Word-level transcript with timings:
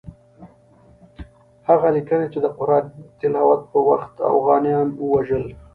هغه 1.67 1.87
لیکي 1.95 2.19
چې 2.33 2.39
د 2.41 2.47
قرآن 2.57 2.83
تلاوت 3.19 3.61
په 3.71 3.79
وخت 3.89 4.13
اوغانیان 4.33 4.87
ووژل. 5.03 5.43